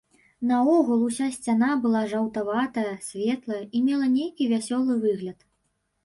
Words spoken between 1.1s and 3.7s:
сцяна была жаўтаватая, светлая